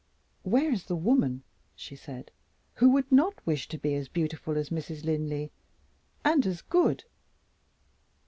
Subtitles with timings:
[0.41, 1.43] "Where is the woman,"
[1.75, 2.31] she said,
[2.73, 5.03] "who would not wish to be as beautiful as Mrs.
[5.05, 5.51] Linley
[6.25, 7.03] and as good?"